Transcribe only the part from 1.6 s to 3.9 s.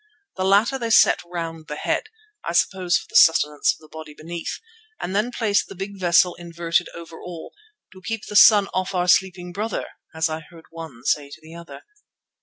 the head, I suppose for the sustenance of the